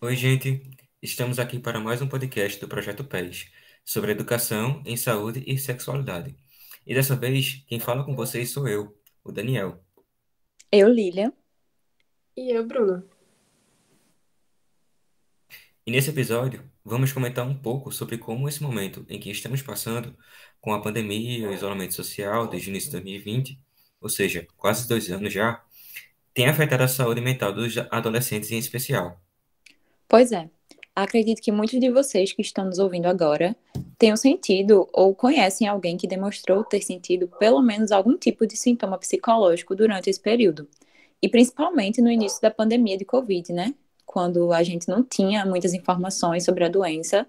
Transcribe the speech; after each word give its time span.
Oi, 0.00 0.14
gente. 0.14 0.62
Estamos 1.02 1.40
aqui 1.40 1.58
para 1.58 1.80
mais 1.80 2.00
um 2.00 2.06
podcast 2.06 2.60
do 2.60 2.68
Projeto 2.68 3.02
PES 3.02 3.50
sobre 3.84 4.12
educação 4.12 4.80
em 4.86 4.96
saúde 4.96 5.42
e 5.44 5.58
sexualidade. 5.58 6.36
E 6.86 6.94
dessa 6.94 7.16
vez, 7.16 7.64
quem 7.66 7.80
fala 7.80 8.04
com 8.04 8.14
vocês 8.14 8.50
sou 8.50 8.68
eu, 8.68 8.96
o 9.24 9.32
Daniel. 9.32 9.82
Eu, 10.70 10.88
Lília. 10.88 11.32
E 12.36 12.54
eu, 12.54 12.64
Bruna. 12.64 13.04
E 15.84 15.90
nesse 15.90 16.10
episódio, 16.10 16.62
vamos 16.84 17.12
comentar 17.12 17.44
um 17.44 17.58
pouco 17.58 17.90
sobre 17.90 18.18
como 18.18 18.48
esse 18.48 18.62
momento 18.62 19.04
em 19.08 19.18
que 19.18 19.32
estamos 19.32 19.62
passando 19.62 20.16
com 20.60 20.72
a 20.72 20.80
pandemia 20.80 21.38
e 21.38 21.46
o 21.46 21.52
isolamento 21.52 21.94
social 21.94 22.46
desde 22.46 22.68
o 22.68 22.70
início 22.70 22.90
de 22.90 22.98
2020, 22.98 23.60
ou 24.00 24.08
seja, 24.08 24.46
quase 24.56 24.86
dois 24.86 25.10
anos 25.10 25.32
já, 25.32 25.60
tem 26.32 26.46
afetado 26.48 26.84
a 26.84 26.88
saúde 26.88 27.20
mental 27.20 27.52
dos 27.52 27.76
adolescentes 27.90 28.52
em 28.52 28.58
especial. 28.58 29.20
Pois 30.08 30.32
é. 30.32 30.48
Acredito 30.96 31.40
que 31.40 31.52
muitos 31.52 31.78
de 31.78 31.90
vocês 31.90 32.32
que 32.32 32.42
estão 32.42 32.64
nos 32.64 32.80
ouvindo 32.80 33.06
agora 33.06 33.54
tenham 33.96 34.16
sentido 34.16 34.88
ou 34.92 35.14
conhecem 35.14 35.68
alguém 35.68 35.96
que 35.96 36.08
demonstrou 36.08 36.64
ter 36.64 36.80
sentido 36.82 37.28
pelo 37.38 37.62
menos 37.62 37.92
algum 37.92 38.16
tipo 38.16 38.46
de 38.46 38.56
sintoma 38.56 38.98
psicológico 38.98 39.76
durante 39.76 40.10
esse 40.10 40.18
período. 40.18 40.66
E 41.22 41.28
principalmente 41.28 42.00
no 42.00 42.10
início 42.10 42.40
da 42.40 42.50
pandemia 42.50 42.96
de 42.96 43.04
Covid, 43.04 43.52
né? 43.52 43.74
Quando 44.04 44.52
a 44.52 44.62
gente 44.62 44.88
não 44.88 45.04
tinha 45.04 45.44
muitas 45.44 45.74
informações 45.74 46.44
sobre 46.44 46.64
a 46.64 46.68
doença. 46.68 47.26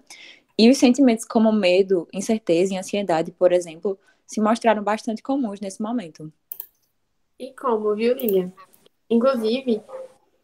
E 0.58 0.68
os 0.68 0.78
sentimentos 0.78 1.24
como 1.24 1.52
medo, 1.52 2.08
incerteza 2.12 2.74
e 2.74 2.76
ansiedade, 2.76 3.30
por 3.30 3.52
exemplo, 3.52 3.98
se 4.26 4.40
mostraram 4.40 4.82
bastante 4.82 5.22
comuns 5.22 5.60
nesse 5.60 5.80
momento. 5.82 6.32
E 7.38 7.52
como, 7.52 7.94
viu, 7.94 8.14
Lilian? 8.14 8.52
Inclusive, 9.08 9.82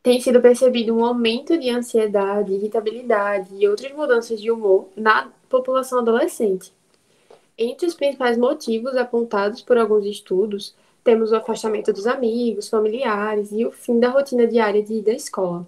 tem 0.07 0.21
sido 0.21 0.41
percebido 0.41 0.97
um 0.97 1.05
aumento 1.05 1.59
de 1.59 1.69
ansiedade, 1.69 2.53
irritabilidade 2.53 3.49
e 3.57 3.67
outras 3.67 3.91
mudanças 3.91 4.41
de 4.41 4.53
humor 4.53 4.87
na 4.95 5.33
população 5.49 5.99
adolescente. 5.99 6.73
Entre 7.59 7.89
os 7.89 7.95
principais 7.95 8.39
motivos 8.39 8.97
apontados 8.97 9.63
por 9.63 9.77
alguns 9.77 10.07
estudos, 10.07 10.77
temos 11.03 11.33
o 11.33 11.37
afastamento 11.37 11.93
dos 11.93 12.07
amigos, 12.07 12.69
familiares 12.69 13.51
e 13.51 13.67
o 13.67 13.73
fim 13.73 13.99
da 13.99 14.09
rotina 14.11 14.47
diária 14.47 14.81
de 14.81 14.95
ir 14.95 15.11
à 15.11 15.13
escola. 15.13 15.67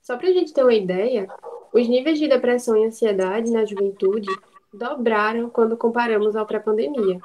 Só 0.00 0.16
para 0.16 0.28
a 0.28 0.32
gente 0.32 0.54
ter 0.54 0.62
uma 0.62 0.72
ideia, 0.72 1.28
os 1.72 1.88
níveis 1.88 2.20
de 2.20 2.28
depressão 2.28 2.76
e 2.76 2.86
ansiedade 2.86 3.50
na 3.50 3.64
juventude 3.64 4.28
dobraram 4.72 5.50
quando 5.50 5.76
comparamos 5.76 6.36
ao 6.36 6.46
pré-pandemia. 6.46 7.20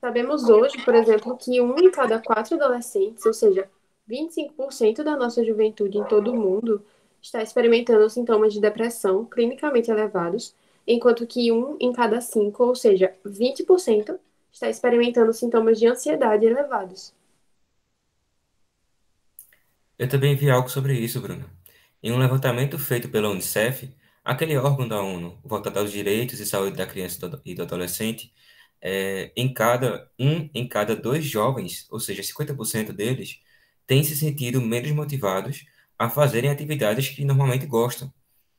Sabemos 0.00 0.48
hoje, 0.48 0.84
por 0.84 0.96
exemplo, 0.96 1.36
que 1.36 1.60
um 1.60 1.78
em 1.78 1.92
cada 1.92 2.18
quatro 2.18 2.56
adolescentes, 2.56 3.24
ou 3.24 3.32
seja, 3.32 3.70
25% 4.08 5.02
da 5.02 5.16
nossa 5.16 5.44
juventude 5.44 5.98
em 5.98 6.04
todo 6.04 6.32
o 6.32 6.36
mundo 6.36 6.84
está 7.20 7.42
experimentando 7.42 8.08
sintomas 8.08 8.52
de 8.52 8.60
depressão 8.60 9.24
clinicamente 9.24 9.90
elevados, 9.90 10.54
enquanto 10.86 11.26
que 11.26 11.50
um 11.50 11.76
em 11.80 11.92
cada 11.92 12.20
cinco, 12.20 12.64
ou 12.64 12.74
seja, 12.74 13.12
20%, 13.26 14.18
está 14.52 14.70
experimentando 14.70 15.32
sintomas 15.32 15.78
de 15.78 15.86
ansiedade 15.86 16.46
elevados. 16.46 17.12
Eu 19.98 20.08
também 20.08 20.36
vi 20.36 20.50
algo 20.50 20.68
sobre 20.68 20.98
isso, 20.98 21.20
Bruno. 21.20 21.50
Em 22.02 22.12
um 22.12 22.18
levantamento 22.18 22.78
feito 22.78 23.08
pela 23.08 23.30
Unicef, 23.30 23.92
aquele 24.24 24.56
órgão 24.56 24.86
da 24.86 25.00
ONU 25.02 25.38
voltado 25.44 25.78
aos 25.78 25.90
direitos 25.90 26.38
e 26.38 26.46
saúde 26.46 26.76
da 26.76 26.86
criança 26.86 27.40
e 27.44 27.54
do 27.54 27.62
adolescente, 27.62 28.32
é, 28.80 29.32
em 29.36 29.52
cada 29.52 30.08
um 30.18 30.48
em 30.54 30.68
cada 30.68 30.94
dois 30.94 31.24
jovens, 31.24 31.86
ou 31.90 31.98
seja, 31.98 32.22
50% 32.22 32.92
deles, 32.92 33.40
têm 33.86 34.02
se 34.02 34.16
sentido 34.16 34.60
menos 34.60 34.90
motivados 34.92 35.64
a 35.98 36.10
fazerem 36.10 36.50
atividades 36.50 37.08
que 37.08 37.24
normalmente 37.24 37.66
gostam. 37.66 38.12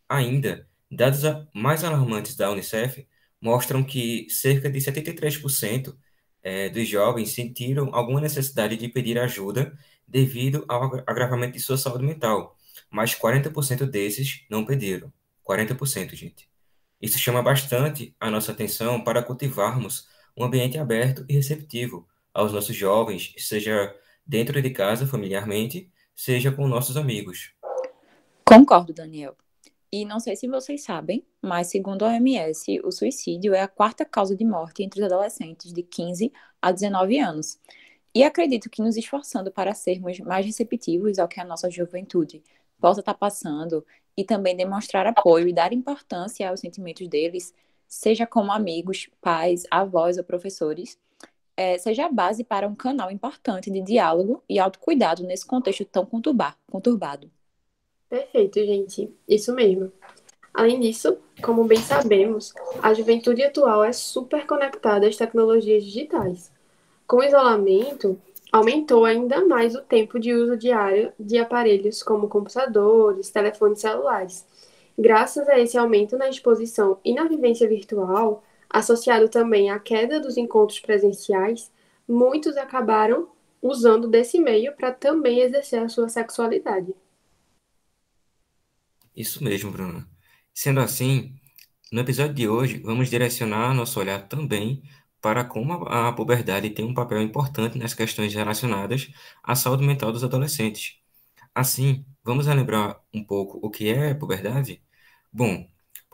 Ainda, 0.10 0.68
dados 0.90 1.22
mais 1.54 1.84
alarmantes 1.84 2.36
da 2.36 2.52
Unicef 2.52 3.08
mostram 3.42 3.84
que 3.84 4.28
cerca 4.30 4.70
de 4.70 4.80
73% 4.80 5.96
é, 6.42 6.70
dos 6.70 6.88
jovens 6.88 7.32
sentiram 7.32 7.94
alguma 7.94 8.22
necessidade 8.22 8.78
de 8.78 8.88
pedir 8.88 9.20
ajuda 9.20 9.78
devido 10.08 10.64
ao 10.68 10.96
agravamento 11.06 11.54
de 11.54 11.60
sua 11.60 11.78
saúde 11.78 12.06
mental, 12.06 12.56
mas 12.90 13.14
40% 13.14 13.86
desses 13.86 14.46
não 14.50 14.66
pediram. 14.66 15.12
40%, 15.44 16.16
gente. 16.16 16.50
Isso 17.02 17.20
chama 17.20 17.42
bastante 17.44 18.16
a 18.20 18.32
nossa 18.32 18.52
atenção 18.52 19.04
para 19.04 19.22
cultivarmos 19.22 20.08
um 20.36 20.44
ambiente 20.46 20.78
aberto 20.78 21.26
e 21.28 21.34
receptivo 21.34 22.08
aos 22.34 22.54
nossos 22.54 22.76
jovens, 22.76 23.34
seja 23.38 23.94
dentro 24.28 24.62
de 24.62 24.70
casa, 24.72 25.08
familiarmente, 25.08 25.90
seja 26.16 26.52
com 26.52 26.68
nossos 26.68 26.98
amigos. 26.98 27.54
Concordo, 28.44 28.94
Daniel. 28.94 29.36
E 29.92 30.04
não 30.04 30.20
sei 30.20 30.36
se 30.36 30.48
vocês 30.48 30.84
sabem, 30.84 31.26
mas 31.42 31.68
segundo 31.68 32.04
a 32.04 32.10
OMS, 32.10 32.82
o 32.84 32.92
suicídio 32.92 33.54
é 33.54 33.62
a 33.62 33.68
quarta 33.68 34.04
causa 34.04 34.36
de 34.36 34.44
morte 34.44 34.84
entre 34.84 35.00
os 35.00 35.06
adolescentes 35.06 35.72
de 35.72 35.82
15 35.82 36.32
a 36.62 36.72
19 36.72 37.20
anos. 37.20 37.58
E 38.14 38.24
acredito 38.24 38.70
que 38.70 38.82
nos 38.82 38.98
esforçando 38.98 39.52
para 39.52 39.74
sermos 39.74 40.20
mais 40.20 40.46
receptivos 40.46 41.20
ao 41.20 41.28
que 41.28 41.40
a 41.40 41.46
nossa 41.46 41.70
juventude 41.70 42.44
possa 42.80 43.00
estar 43.00 43.14
passando 43.14 43.86
e 44.16 44.26
também 44.26 44.58
demonstrar 44.58 45.08
apoio 45.08 45.48
e 45.48 45.54
dar 45.54 45.72
importância 45.72 46.50
aos 46.50 46.60
sentimentos 46.60 47.08
deles, 47.08 47.54
seja 47.88 48.26
como 48.26 48.52
amigos, 48.52 49.10
pais, 49.22 49.64
avós 49.72 50.18
ou 50.18 50.24
professores, 50.24 50.98
é, 51.58 51.78
seja 51.80 52.06
a 52.06 52.12
base 52.12 52.44
para 52.44 52.68
um 52.68 52.76
canal 52.76 53.10
importante 53.10 53.72
de 53.72 53.82
diálogo 53.82 54.44
e 54.48 54.60
autocuidado 54.60 55.24
nesse 55.24 55.46
contexto 55.46 55.84
tão 55.84 56.06
conturbado. 56.06 57.30
Perfeito, 58.08 58.64
gente. 58.64 59.12
Isso 59.28 59.54
mesmo. 59.54 59.92
Além 60.54 60.80
disso, 60.80 61.18
como 61.42 61.66
bem 61.66 61.80
sabemos, 61.80 62.54
a 62.82 62.94
juventude 62.94 63.44
atual 63.44 63.84
é 63.84 63.92
super 63.92 64.46
conectada 64.46 65.08
às 65.08 65.18
tecnologias 65.18 65.84
digitais. 65.84 66.52
Com 67.06 67.18
o 67.18 67.24
isolamento, 67.24 68.20
aumentou 68.52 69.06
ainda 69.06 69.46
mais 69.46 69.76
o 69.76 69.82
tempo 69.82 70.20
de 70.20 70.34
uso 70.34 70.58
diário 70.58 71.12
de 71.20 71.38
aparelhos 71.38 72.02
como 72.02 72.30
computadores, 72.30 73.30
telefones 73.30 73.82
celulares. 73.82 74.46
Graças 74.98 75.48
a 75.48 75.60
esse 75.60 75.78
aumento 75.78 76.18
na 76.18 76.28
exposição 76.28 76.98
e 77.06 77.14
na 77.14 77.26
vivência 77.26 77.68
virtual, 77.68 78.44
associado 78.70 79.30
também 79.30 79.70
à 79.70 79.80
queda 79.80 80.20
dos 80.20 80.38
encontros 80.38 80.80
presenciais, 80.80 81.72
muitos 82.08 82.58
acabaram 82.58 83.30
usando 83.62 84.08
desse 84.08 84.40
meio 84.40 84.76
para 84.76 84.92
também 84.92 85.40
exercer 85.42 85.82
a 85.82 85.90
sua 85.90 86.10
sexualidade. 86.10 86.94
Isso 89.16 89.44
mesmo, 89.44 89.72
Bruno. 89.72 90.08
Sendo 90.54 90.80
assim, 90.80 91.36
no 91.92 92.02
episódio 92.02 92.34
de 92.36 92.48
hoje, 92.48 92.80
vamos 92.80 93.10
direcionar 93.10 93.74
nosso 93.74 94.00
olhar 94.00 94.28
também 94.28 94.84
para 95.22 95.44
como 95.44 95.74
a 95.88 96.14
puberdade 96.14 96.70
tem 96.70 96.86
um 96.86 96.94
papel 96.94 97.22
importante 97.22 97.78
nas 97.78 97.94
questões 97.94 98.34
relacionadas 98.34 99.10
à 99.44 99.56
saúde 99.56 99.86
mental 99.86 100.12
dos 100.12 100.24
adolescentes. 100.24 101.00
Assim, 101.56 102.06
vamos 102.24 102.48
lembrar 102.48 103.02
um 103.14 103.24
pouco 103.24 103.60
o 103.66 103.70
que 103.72 103.90
é 103.90 104.14
puberdade? 104.14 104.82
Bom, 105.32 105.68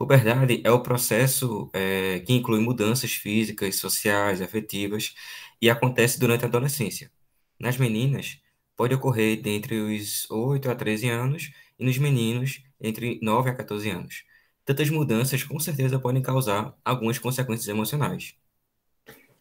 Puberdade 0.03 0.61
é 0.65 0.69
o 0.69 0.83
processo 0.83 1.69
é, 1.71 2.19
que 2.19 2.33
inclui 2.33 2.59
mudanças 2.59 3.13
físicas, 3.13 3.77
sociais, 3.77 4.41
afetivas 4.41 5.15
e 5.61 5.69
acontece 5.69 6.19
durante 6.19 6.43
a 6.43 6.47
adolescência. 6.49 7.09
Nas 7.57 7.77
meninas, 7.77 8.37
pode 8.75 8.93
ocorrer 8.93 9.41
dentre 9.41 9.79
os 9.79 10.29
8 10.29 10.69
a 10.69 10.75
13 10.75 11.07
anos 11.07 11.53
e 11.79 11.85
nos 11.85 11.97
meninos 11.97 12.61
entre 12.81 13.17
9 13.21 13.51
a 13.51 13.55
14 13.55 13.91
anos. 13.91 14.25
Tantas 14.65 14.89
mudanças 14.89 15.41
com 15.41 15.57
certeza 15.57 15.97
podem 15.97 16.21
causar 16.21 16.77
algumas 16.83 17.17
consequências 17.17 17.69
emocionais. 17.69 18.35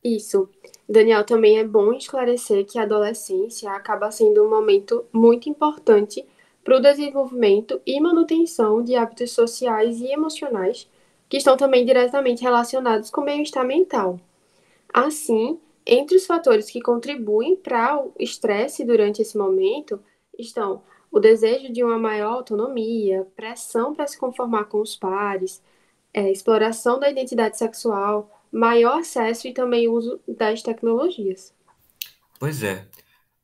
Isso. 0.04 0.48
Daniel, 0.88 1.24
também 1.24 1.58
é 1.58 1.64
bom 1.64 1.92
esclarecer 1.92 2.64
que 2.66 2.78
a 2.78 2.84
adolescência 2.84 3.68
acaba 3.72 4.12
sendo 4.12 4.44
um 4.44 4.48
momento 4.48 5.04
muito 5.12 5.48
importante 5.48 6.24
para 6.64 6.76
o 6.76 6.80
desenvolvimento 6.80 7.80
e 7.86 8.00
manutenção 8.00 8.82
de 8.82 8.94
hábitos 8.94 9.32
sociais 9.32 10.00
e 10.00 10.06
emocionais 10.06 10.88
que 11.28 11.36
estão 11.38 11.56
também 11.56 11.84
diretamente 11.84 12.42
relacionados 12.42 13.10
com 13.10 13.22
o 13.22 13.24
bem-estar 13.24 13.64
mental. 13.64 14.20
Assim, 14.92 15.58
entre 15.86 16.16
os 16.16 16.26
fatores 16.26 16.70
que 16.70 16.80
contribuem 16.80 17.56
para 17.56 17.98
o 17.98 18.12
estresse 18.18 18.84
durante 18.84 19.22
esse 19.22 19.36
momento 19.36 19.98
estão 20.38 20.82
o 21.10 21.18
desejo 21.18 21.72
de 21.72 21.82
uma 21.82 21.98
maior 21.98 22.34
autonomia, 22.34 23.26
pressão 23.36 23.94
para 23.94 24.06
se 24.06 24.18
conformar 24.18 24.64
com 24.64 24.80
os 24.80 24.96
pares, 24.96 25.62
é, 26.12 26.30
exploração 26.30 26.98
da 26.98 27.10
identidade 27.10 27.58
sexual, 27.58 28.30
maior 28.50 29.00
acesso 29.00 29.48
e 29.48 29.52
também 29.52 29.88
uso 29.88 30.20
das 30.28 30.62
tecnologias. 30.62 31.54
Pois 32.38 32.62
é. 32.62 32.86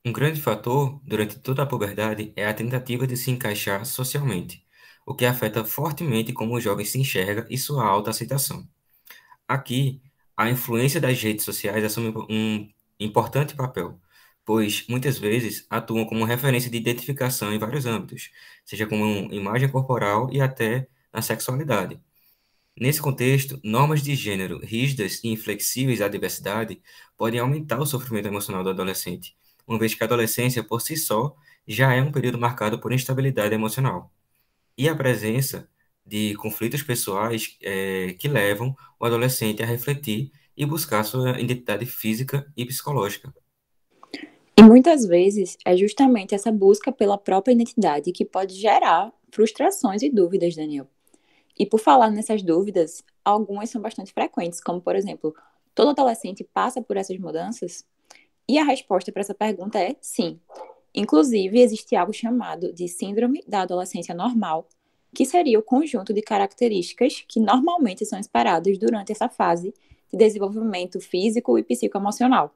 Um 0.05 0.13
grande 0.13 0.41
fator 0.41 1.01
durante 1.05 1.39
toda 1.39 1.63
a 1.63 1.67
puberdade 1.67 2.33
é 2.37 2.47
a 2.47 2.55
tentativa 2.55 3.07
de 3.07 3.17
se 3.17 3.31
encaixar 3.31 3.85
socialmente, 3.85 4.65
o 5.05 5.15
que 5.15 5.25
afeta 5.25 5.65
fortemente 5.65 6.33
como 6.33 6.55
o 6.55 6.61
jovem 6.61 6.85
se 6.87 6.99
enxerga 6.99 7.47
e 7.51 7.59
sua 7.59 7.85
autoaceitação. 7.87 8.69
Aqui, 9.47 10.03
a 10.37 10.51
influência 10.51 11.01
das 11.01 11.21
redes 11.23 11.45
sociais 11.45 11.85
assume 11.85 12.11
um 12.31 12.69
importante 13.01 13.55
papel, 13.57 14.01
pois 14.45 14.87
muitas 14.89 15.19
vezes 15.19 15.67
atuam 15.71 16.07
como 16.07 16.25
referência 16.25 16.71
de 16.71 16.79
identificação 16.79 17.53
em 17.53 17.59
vários 17.59 17.87
âmbitos, 17.87 18.31
seja 18.65 18.87
como 18.87 19.05
imagem 19.33 19.69
corporal 19.69 20.31
e 20.33 20.41
até 20.41 20.89
na 21.13 21.23
sexualidade. 21.23 22.01
Nesse 22.81 23.01
contexto, 23.03 23.61
normas 23.65 24.03
de 24.03 24.15
gênero 24.15 24.59
rígidas 24.61 25.23
e 25.25 25.29
inflexíveis 25.29 26.01
à 26.01 26.09
diversidade 26.09 26.81
podem 27.17 27.41
aumentar 27.41 27.81
o 27.81 27.87
sofrimento 27.87 28.29
emocional 28.29 28.63
do 28.65 28.71
adolescente, 28.71 29.37
uma 29.69 29.79
vez 29.79 29.95
que 29.95 30.03
a 30.03 30.07
adolescência, 30.07 30.65
por 30.65 30.81
si 30.81 30.97
só, 30.97 31.37
já 31.67 31.95
é 31.95 32.01
um 32.01 32.11
período 32.11 32.39
marcado 32.39 32.81
por 32.81 32.93
instabilidade 32.93 33.55
emocional. 33.55 34.11
E 34.77 34.89
a 34.89 34.97
presença 34.97 35.69
de 36.05 36.35
conflitos 36.37 36.83
pessoais 36.83 37.59
é, 37.63 38.15
que 38.19 38.27
levam 38.27 38.75
o 38.99 39.05
adolescente 39.05 39.63
a 39.63 39.67
refletir 39.67 40.33
e 40.57 40.65
buscar 40.65 41.05
sua 41.05 41.39
identidade 41.39 41.85
física 41.85 42.51
e 42.57 42.65
psicológica. 42.65 43.33
E 44.57 44.63
muitas 44.63 45.05
vezes 45.05 45.57
é 45.65 45.77
justamente 45.77 46.35
essa 46.35 46.51
busca 46.51 46.91
pela 46.91 47.19
própria 47.19 47.53
identidade 47.53 48.11
que 48.11 48.25
pode 48.25 48.55
gerar 48.55 49.13
frustrações 49.31 50.03
e 50.03 50.11
dúvidas, 50.11 50.57
Daniel. 50.57 50.89
E 51.59 51.67
por 51.67 51.79
falar 51.79 52.11
nessas 52.11 52.43
dúvidas, 52.43 53.05
algumas 53.25 53.69
são 53.69 53.83
bastante 53.83 54.13
frequentes, 54.13 54.61
como 54.61 54.81
por 54.81 54.97
exemplo, 54.97 55.35
todo 55.75 55.91
adolescente 55.91 56.43
passa 56.43 56.81
por 56.81 56.97
essas 56.97 57.19
mudanças? 57.19 57.85
E 58.49 58.59
a 58.59 58.65
resposta 58.65 59.13
para 59.13 59.21
essa 59.21 59.35
pergunta 59.35 59.79
é 59.79 59.97
sim. 60.01 60.41
Inclusive, 60.95 61.61
existe 61.61 61.95
algo 61.95 62.13
chamado 62.13 62.73
de 62.73 62.89
Síndrome 62.89 63.43
da 63.47 63.63
Adolescência 63.63 64.15
Normal, 64.15 64.67
que 65.15 65.25
seria 65.25 65.59
o 65.59 65.63
conjunto 65.63 66.13
de 66.13 66.23
características 66.23 67.25
que 67.29 67.41
normalmente 67.41 68.05
são 68.07 68.19
esperadas 68.19 68.79
durante 68.79 69.13
essa 69.13 69.29
fase 69.29 69.75
de 70.11 70.17
desenvolvimento 70.17 70.99
físico 71.01 71.59
e 71.59 71.63
psicoemocional 71.63 72.55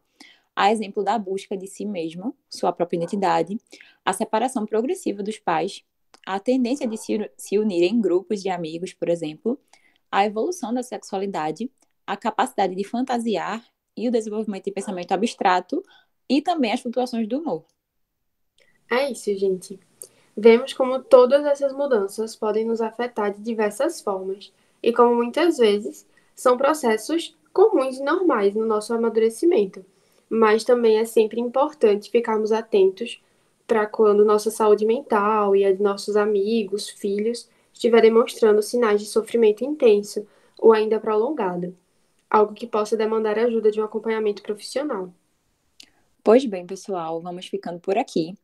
a 0.55 0.71
exemplo 0.71 1.03
da 1.03 1.19
busca 1.19 1.57
de 1.57 1.67
si 1.67 1.85
mesmo, 1.85 2.37
sua 2.49 2.73
própria 2.73 2.97
identidade, 2.97 3.59
a 4.05 4.13
separação 4.13 4.67
progressiva 4.67 5.23
dos 5.23 5.39
pais, 5.39 5.83
a 6.27 6.39
tendência 6.39 6.87
de 6.87 6.97
se, 6.97 7.59
unir 7.59 7.83
em 7.83 8.01
grupos 8.01 8.43
de 8.43 8.49
amigos, 8.49 8.93
por 8.93 9.09
exemplo, 9.09 9.59
a 10.11 10.27
evolução 10.27 10.73
da 10.73 10.83
sexualidade, 10.83 11.71
a 12.07 12.17
capacidade 12.17 12.75
de 12.75 12.85
fantasiar 12.85 13.65
e 13.97 14.09
o 14.09 14.13
desenvolvimento 14.13 14.65
de 14.65 14.73
pensamento 14.73 15.13
abstrato 15.13 15.83
e 16.29 16.41
também 16.41 16.73
as 16.73 16.81
flutuações 16.81 17.29
do 17.29 17.39
humor. 17.39 17.65
É 18.91 19.11
isso, 19.11 19.35
gente. 19.37 19.79
Vemos 20.37 20.73
como 20.73 21.03
todas 21.03 21.45
essas 21.45 21.73
mudanças 21.73 22.37
podem 22.37 22.65
nos 22.65 22.81
afetar 22.81 23.33
de 23.33 23.43
diversas 23.43 24.01
formas 24.01 24.53
e 24.83 24.93
como 24.93 25.15
muitas 25.15 25.59
vezes 25.59 26.07
são 26.35 26.57
processos 26.57 27.37
comuns 27.53 27.99
e 27.99 28.03
normais 28.03 28.55
no 28.55 28.65
nosso 28.65 28.95
amadurecimento 28.95 29.85
mas 30.35 30.65
também 30.65 30.99
é 30.99 31.05
sempre 31.05 31.39
importante 31.39 32.11
ficarmos 32.11 32.53
atentos 32.53 33.21
para 33.67 33.85
quando 33.87 34.25
nossa 34.25 34.51
saúde 34.51 34.87
mental 34.87 35.55
e 35.55 35.63
a 35.63 35.71
de 35.71 35.83
nossos 35.83 36.17
amigos, 36.17 36.89
filhos, 36.89 37.47
estiverem 37.71 38.11
mostrando 38.11 38.63
sinais 38.63 39.03
de 39.03 39.07
sofrimento 39.07 39.63
intenso 39.63 40.27
ou 40.59 40.73
ainda 40.73 40.99
prolongado, 40.99 41.77
algo 42.33 42.55
que 42.55 42.67
possa 42.67 42.97
demandar 42.97 43.39
ajuda 43.39 43.71
de 43.71 43.79
um 43.79 43.85
acompanhamento 43.85 44.43
profissional. 44.43 45.13
Pois 46.25 46.47
bem, 46.47 46.67
pessoal, 46.67 47.21
vamos 47.21 47.47
ficando 47.47 47.79
por 47.79 47.99
aqui. 47.99 48.35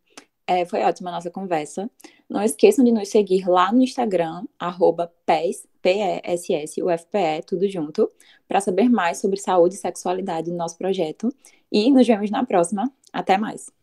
É, 0.47 0.67
foi 0.67 0.81
ótima 0.83 1.11
a 1.11 1.15
nossa 1.15 1.31
conversa. 1.31 1.91
Não 2.29 2.43
esqueçam 2.43 2.85
de 2.85 2.93
nos 2.93 3.09
seguir 3.09 3.49
lá 3.49 3.73
no 3.73 3.83
Instagram, 3.83 4.45
arroba 4.59 5.11
PES, 5.25 5.67
P-E-S-S, 5.81 6.83
UFPE, 6.83 7.47
tudo 7.47 7.69
junto, 7.69 8.11
para 8.47 8.61
saber 8.61 8.91
mais 8.91 9.19
sobre 9.19 9.39
saúde 9.39 9.77
e 9.77 9.79
sexualidade 9.79 10.51
no 10.51 10.57
nosso 10.57 10.77
projeto. 10.77 11.33
E 11.73 11.91
nos 11.91 12.07
vemos 12.07 12.31
na 12.31 12.45
próxima. 12.45 12.93
Até 13.13 13.39
mais! 13.39 13.78